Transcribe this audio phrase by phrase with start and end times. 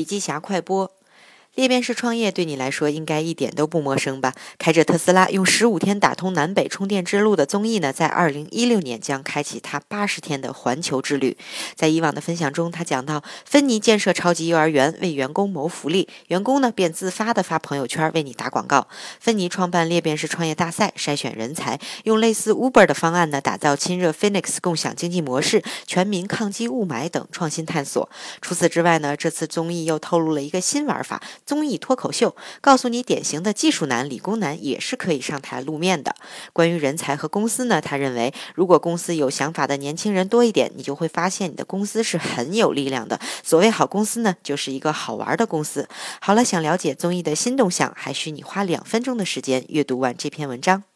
[0.00, 0.90] 笔记侠快播。
[1.60, 4.32] 裂变式创业对你来说应该一点都不陌生吧？
[4.56, 11.36] 开着特斯拉用十五天打通南北充电之路的综艺呢，在二零一六年将开启他八十天的环球之旅。
[11.74, 18.88] 在以往的分享中，他讲到芬尼建设超级幼儿园，为员工谋福利，员工呢便自发的发朋友圈为你打广告。
[19.20, 28.08] 芬尼创办裂变式创业大赛，筛选人才，用类似 Uber 的方案呢，打造亲热 Phoenix 共享经济模式，全民抗击雾霾等创新探索。
[28.40, 31.20] 除此之外呢，这次综艺又透露了一个新玩法。
[31.50, 36.14] 综艺脱口秀告诉你，典型的技术男、理工男也是可以上台露面的。
[36.52, 43.18] 关于人才和公司呢，他认为，如果公司有想法的年轻人多一点，你就会发现你的公司是很有力量的。
[43.42, 45.88] 所谓好公司呢，就是一个好玩的公司。
[46.20, 50.89] 好了，想了解综艺的新动向，还需你花两分钟的时间阅读完这篇文章。